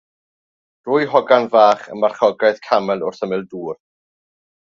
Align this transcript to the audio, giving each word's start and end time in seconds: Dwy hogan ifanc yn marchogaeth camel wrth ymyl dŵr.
Dwy 0.85 1.03
hogan 1.11 1.45
ifanc 1.49 1.83
yn 1.97 2.01
marchogaeth 2.05 2.63
camel 2.69 3.07
wrth 3.11 3.23
ymyl 3.29 3.47
dŵr. 3.53 3.79